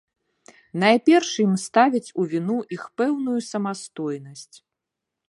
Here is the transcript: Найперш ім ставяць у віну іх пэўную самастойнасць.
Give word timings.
Найперш 0.83 1.29
ім 1.43 1.51
ставяць 1.65 2.13
у 2.23 2.27
віну 2.31 2.57
іх 2.77 2.83
пэўную 3.03 3.37
самастойнасць. 3.51 4.57